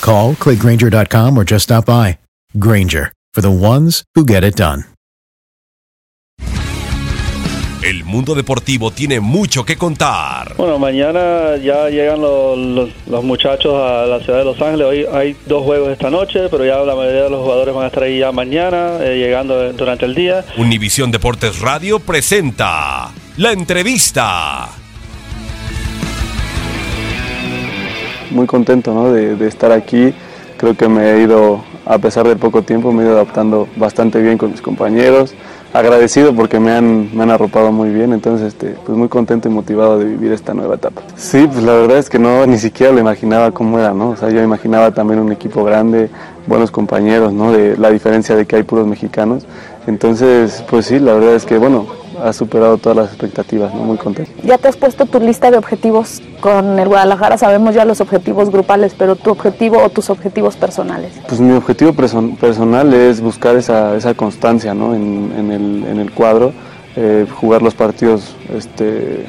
Call, 0.00 0.34
clickgranger.com, 0.34 1.36
or 1.38 1.44
just 1.44 1.64
stop 1.64 1.86
by. 1.86 2.18
Granger, 2.58 3.12
for 3.34 3.40
the 3.42 3.50
ones 3.50 4.04
who 4.14 4.24
get 4.24 4.44
it 4.44 4.56
done. 4.56 4.84
El 7.80 8.04
mundo 8.04 8.34
deportivo 8.34 8.90
tiene 8.90 9.20
mucho 9.20 9.64
que 9.64 9.76
contar. 9.76 10.54
Bueno, 10.56 10.78
mañana 10.80 11.56
ya 11.62 11.88
llegan 11.88 12.20
los, 12.20 12.58
los- 12.58 12.90
los 13.06 13.24
muchachos 13.24 13.72
a 13.74 14.04
la 14.04 14.18
ciudad 14.20 14.40
de 14.40 14.44
Los 14.44 14.60
Ángeles. 14.60 14.86
Hoy 14.86 15.06
hay 15.12 15.36
dos 15.46 15.62
juegos 15.62 15.90
esta 15.92 16.10
noche, 16.10 16.48
pero 16.50 16.64
ya 16.66 16.78
la 16.78 16.96
mayoría 16.96 17.22
de 17.24 17.30
los 17.30 17.40
jugadores 17.42 17.74
van 17.74 17.84
a 17.84 17.86
estar 17.86 18.02
ahí 18.02 18.18
ya 18.18 18.32
mañana, 18.32 18.98
eh, 19.00 19.16
llegando 19.18 19.72
durante 19.74 20.06
el 20.06 20.14
día. 20.16 20.44
Univisión 20.58 21.12
Deportes 21.12 21.60
Radio 21.60 22.00
presenta 22.00 23.10
la 23.36 23.52
entrevista. 23.52 24.68
Muy 28.30 28.46
contento 28.46 28.92
¿no? 28.92 29.12
de, 29.12 29.36
de 29.36 29.48
estar 29.48 29.72
aquí. 29.72 30.14
Creo 30.56 30.76
que 30.76 30.88
me 30.88 31.12
he 31.12 31.22
ido, 31.22 31.62
a 31.86 31.98
pesar 31.98 32.26
del 32.26 32.36
poco 32.36 32.62
tiempo, 32.62 32.92
me 32.92 33.02
he 33.02 33.06
ido 33.06 33.14
adaptando 33.14 33.68
bastante 33.76 34.20
bien 34.20 34.38
con 34.38 34.50
mis 34.50 34.60
compañeros. 34.60 35.34
Agradecido 35.72 36.34
porque 36.34 36.58
me 36.58 36.72
han, 36.72 37.14
me 37.14 37.24
han 37.24 37.30
arropado 37.30 37.70
muy 37.70 37.90
bien, 37.90 38.14
entonces 38.14 38.48
este, 38.48 38.74
pues 38.86 38.96
muy 38.96 39.08
contento 39.08 39.48
y 39.48 39.52
motivado 39.52 39.98
de 39.98 40.06
vivir 40.06 40.32
esta 40.32 40.54
nueva 40.54 40.76
etapa. 40.76 41.02
Sí, 41.14 41.46
pues 41.46 41.62
la 41.62 41.74
verdad 41.74 41.98
es 41.98 42.08
que 42.08 42.18
no, 42.18 42.46
ni 42.46 42.56
siquiera 42.56 42.90
lo 42.90 43.00
imaginaba 43.00 43.50
cómo 43.50 43.78
era, 43.78 43.92
¿no? 43.92 44.10
O 44.10 44.16
sea, 44.16 44.30
yo 44.30 44.42
imaginaba 44.42 44.92
también 44.92 45.20
un 45.20 45.30
equipo 45.30 45.64
grande, 45.64 46.08
buenos 46.46 46.70
compañeros, 46.70 47.34
¿no? 47.34 47.52
De 47.52 47.76
la 47.76 47.90
diferencia 47.90 48.34
de 48.34 48.46
que 48.46 48.56
hay 48.56 48.62
puros 48.62 48.86
mexicanos. 48.86 49.44
Entonces, 49.86 50.64
pues 50.70 50.86
sí, 50.86 50.98
la 50.98 51.12
verdad 51.12 51.34
es 51.34 51.44
que, 51.44 51.58
bueno, 51.58 51.86
ha 52.24 52.32
superado 52.32 52.78
todas 52.78 52.96
las 52.96 53.06
expectativas, 53.08 53.72
¿no? 53.74 53.82
Muy 53.82 53.96
contento. 53.96 54.30
Ya 54.44 54.58
te 54.58 54.68
has 54.68 54.76
puesto 54.76 55.06
tu 55.06 55.20
lista 55.20 55.50
de 55.50 55.56
objetivos 55.58 56.20
con 56.40 56.78
el 56.78 56.88
Guadalajara, 56.88 57.38
sabemos 57.38 57.74
ya 57.74 57.84
los 57.84 58.00
objetivos 58.00 58.50
grupales, 58.50 58.94
pero 58.96 59.16
tu 59.16 59.30
objetivo 59.30 59.82
o 59.82 59.88
tus 59.90 60.10
objetivos 60.10 60.56
personales. 60.56 61.12
Pues 61.28 61.40
mi 61.40 61.52
objetivo 61.52 61.92
perso- 61.92 62.36
personal 62.36 62.92
es 62.94 63.20
buscar 63.20 63.56
esa, 63.56 63.96
esa 63.96 64.14
constancia 64.14 64.74
¿no? 64.74 64.94
en, 64.94 65.32
en 65.36 65.50
el, 65.52 65.84
en 65.86 65.98
el 66.00 66.10
cuadro, 66.12 66.52
eh, 66.96 67.26
jugar 67.40 67.62
los 67.62 67.74
partidos, 67.74 68.34
este, 68.56 69.26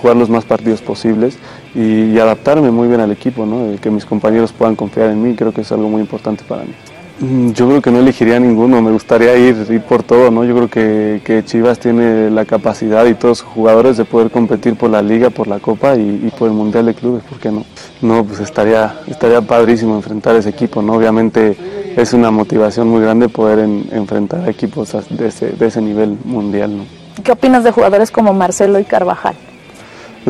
jugar 0.00 0.16
los 0.16 0.30
más 0.30 0.44
partidos 0.44 0.80
posibles 0.80 1.36
y, 1.74 2.04
y 2.12 2.18
adaptarme 2.18 2.70
muy 2.70 2.88
bien 2.88 3.00
al 3.00 3.10
equipo, 3.12 3.44
¿no? 3.44 3.78
Que 3.80 3.90
mis 3.90 4.04
compañeros 4.06 4.52
puedan 4.52 4.76
confiar 4.76 5.10
en 5.10 5.22
mí, 5.22 5.34
creo 5.34 5.52
que 5.52 5.62
es 5.62 5.72
algo 5.72 5.88
muy 5.88 6.00
importante 6.00 6.44
para 6.48 6.62
mí. 6.62 6.72
Mm, 7.20 7.50
Yo 7.52 7.66
creo 7.68 7.82
que 7.82 7.90
no 7.90 7.98
elegiría 7.98 8.38
ninguno, 8.38 8.80
me 8.80 8.92
gustaría 8.92 9.36
ir, 9.36 9.66
ir 9.70 9.82
por 9.82 10.02
todo, 10.04 10.30
¿no? 10.30 10.44
Yo 10.44 10.54
creo 10.54 10.68
que, 10.68 11.20
que 11.24 11.44
Chivas 11.44 11.78
tiene 11.80 12.30
la 12.30 12.44
capacidad 12.44 13.04
y 13.06 13.14
todos 13.14 13.38
sus 13.38 13.48
jugadores 13.48 13.96
de 13.96 14.04
poder 14.04 14.30
competir 14.30 14.76
por 14.76 14.90
la 14.90 15.02
liga, 15.02 15.30
por 15.30 15.48
la 15.48 15.58
copa 15.58 15.96
y, 15.96 16.00
y 16.26 16.32
por 16.38 16.48
el 16.48 16.54
mundial 16.54 16.86
de 16.86 16.94
clubes, 16.94 17.24
¿por 17.24 17.38
qué 17.40 17.50
no? 17.50 17.64
No, 18.02 18.24
pues 18.24 18.38
estaría, 18.40 19.00
estaría 19.08 19.40
padrísimo 19.40 19.96
enfrentar 19.96 20.36
ese 20.36 20.50
equipo, 20.50 20.80
¿no? 20.80 20.92
Obviamente 20.94 21.56
es 21.96 22.12
una 22.12 22.30
motivación 22.30 22.88
muy 22.88 23.02
grande 23.02 23.28
poder 23.28 23.58
en- 23.60 23.88
enfrentar 23.90 24.42
a 24.44 24.50
equipos 24.50 24.92
de 25.10 25.26
ese, 25.26 25.46
de 25.50 25.66
ese 25.66 25.80
nivel 25.82 26.16
mundial, 26.24 26.76
¿no? 26.76 26.84
¿Qué 27.24 27.32
opinas 27.32 27.64
de 27.64 27.72
jugadores 27.72 28.12
como 28.12 28.32
Marcelo 28.32 28.78
y 28.78 28.84
Carvajal? 28.84 29.34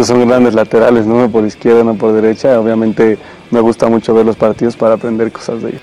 Son 0.03 0.27
grandes 0.27 0.55
laterales, 0.55 1.05
¿no? 1.07 1.29
Por 1.29 1.45
izquierda, 1.45 1.83
uno 1.83 1.95
por 1.97 2.13
derecha. 2.15 2.59
Obviamente 2.61 3.19
me 3.51 3.61
gusta 3.61 3.89
mucho 3.89 4.15
ver 4.15 4.25
los 4.25 4.37
partidos 4.37 4.77
para 4.77 4.95
aprender 4.95 5.31
cosas 5.33 5.61
de 5.61 5.71
ellos. 5.71 5.83